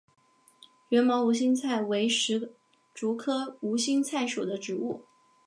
[0.89, 2.55] 缘毛无心菜为石
[2.91, 5.03] 竹科无心菜属的植物。